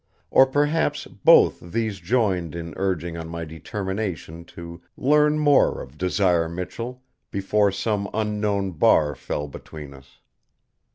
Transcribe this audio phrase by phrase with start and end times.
[0.31, 6.49] Or perhaps both these joined in urging on my determination to learn more of Desire
[6.49, 10.17] Michell before some unknown bar fell between us.